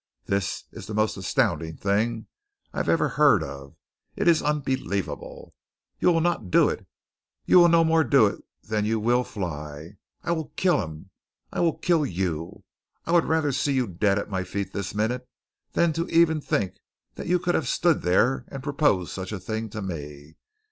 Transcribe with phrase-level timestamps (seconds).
[0.25, 2.25] This is the most astounding thing
[2.73, 3.75] I have ever heard of.
[4.15, 5.53] It is unbelievable.
[5.99, 6.87] You will not do it.
[7.45, 9.97] You will no more do it than you will fly.
[10.23, 11.11] I will kill him!
[11.53, 12.63] I will kill you!
[13.05, 15.29] I would rather see you dead at my feet this minute
[15.73, 16.77] than to even think
[17.13, 20.33] that you could have stood there and proposed such a thing to me.